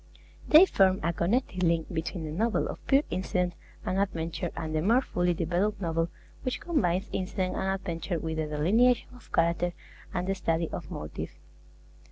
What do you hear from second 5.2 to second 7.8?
developed novel which combines incident and